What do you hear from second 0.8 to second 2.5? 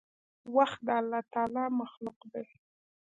د الله تعالي مخلوق دی.